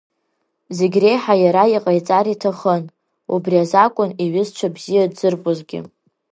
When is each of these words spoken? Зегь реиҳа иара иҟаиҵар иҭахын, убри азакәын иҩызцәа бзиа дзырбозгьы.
Зегь 0.77 0.97
реиҳа 1.03 1.35
иара 1.43 1.63
иҟаиҵар 1.75 2.25
иҭахын, 2.33 2.83
убри 3.33 3.57
азакәын 3.63 4.11
иҩызцәа 4.23 4.67
бзиа 4.75 5.11
дзырбозгьы. 5.11 5.79